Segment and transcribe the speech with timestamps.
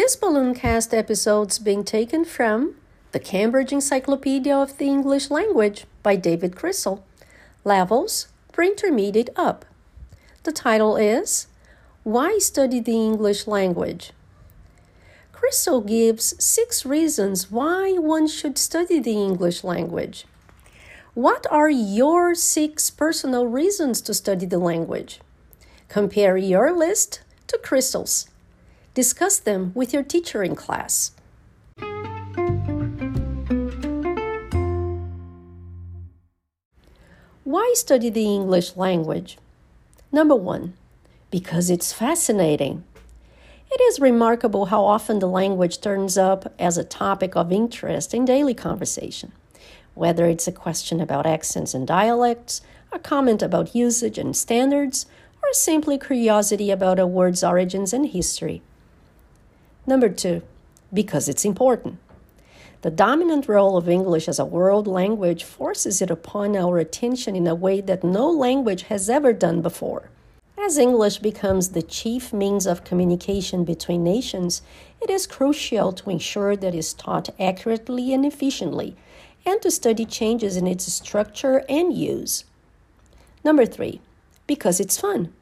[0.00, 2.74] This Ballooncast episode is being taken from
[3.12, 7.04] the Cambridge Encyclopedia of the English Language by David Crystal,
[7.64, 9.66] Levels for Intermediate Up.
[10.44, 11.48] The title is
[12.02, 14.12] Why Study the English Language?
[15.32, 20.24] Crystal gives six reasons why one should study the English language.
[21.12, 25.20] What are your six personal reasons to study the language?
[25.90, 28.30] Compare your list to Crystal's.
[28.92, 31.12] Discuss them with your teacher in class.
[37.44, 39.38] Why study the English language?
[40.10, 40.74] Number one,
[41.30, 42.82] because it's fascinating.
[43.70, 48.24] It is remarkable how often the language turns up as a topic of interest in
[48.24, 49.30] daily conversation.
[49.94, 55.06] Whether it's a question about accents and dialects, a comment about usage and standards,
[55.42, 58.62] or simply curiosity about a word's origins and history.
[59.90, 60.42] Number two,
[60.94, 61.98] because it's important.
[62.82, 67.48] The dominant role of English as a world language forces it upon our attention in
[67.48, 70.08] a way that no language has ever done before.
[70.56, 74.62] As English becomes the chief means of communication between nations,
[75.02, 78.94] it is crucial to ensure that it is taught accurately and efficiently,
[79.44, 82.44] and to study changes in its structure and use.
[83.42, 84.00] Number three,
[84.46, 85.32] because it's fun.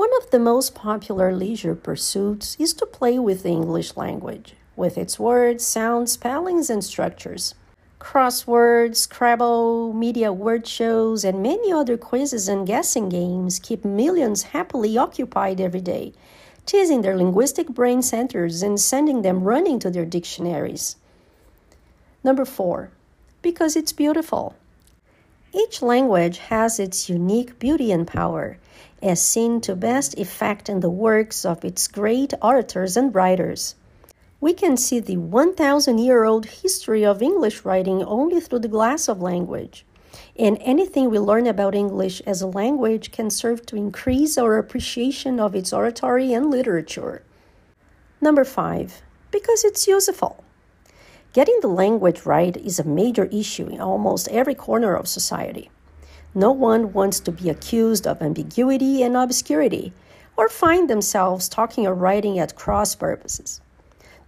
[0.00, 4.96] One of the most popular leisure pursuits is to play with the English language, with
[4.96, 7.54] its words, sounds, spellings, and structures.
[8.00, 14.96] Crosswords, Scrabble, media word shows, and many other quizzes and guessing games keep millions happily
[14.96, 16.14] occupied every day,
[16.64, 20.96] teasing their linguistic brain centers and sending them running to their dictionaries.
[22.24, 22.90] Number four,
[23.42, 24.56] because it's beautiful.
[25.52, 28.58] Each language has its unique beauty and power,
[29.02, 33.74] as seen to best effect in the works of its great orators and writers.
[34.40, 39.08] We can see the 1,000 year old history of English writing only through the glass
[39.08, 39.84] of language.
[40.38, 45.40] And anything we learn about English as a language can serve to increase our appreciation
[45.40, 47.22] of its oratory and literature.
[48.20, 50.44] Number five, because it's useful.
[51.32, 55.70] Getting the language right is a major issue in almost every corner of society.
[56.34, 59.92] No one wants to be accused of ambiguity and obscurity,
[60.36, 63.60] or find themselves talking or writing at cross purposes.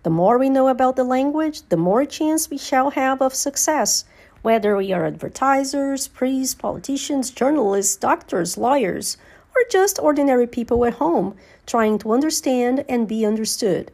[0.05, 4.05] The more we know about the language, the more chance we shall have of success,
[4.43, 9.17] whether we are advertisers, priests, politicians, journalists, doctors, lawyers,
[9.57, 11.35] or just ordinary people at home
[11.67, 13.91] trying to understand and be understood.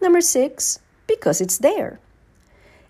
[0.00, 0.80] Number six,
[1.14, 1.98] because it's there.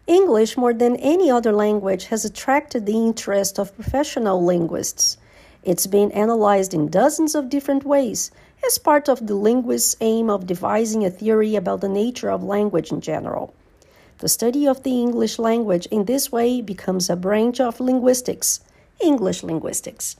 [0.07, 5.17] English, more than any other language, has attracted the interest of professional linguists.
[5.63, 8.31] It's been analyzed in dozens of different ways
[8.67, 12.91] as part of the linguist's aim of devising a theory about the nature of language
[12.93, 13.55] in general.
[14.19, 18.61] The study of the English language in this way becomes a branch of linguistics,
[19.01, 20.17] English linguistics.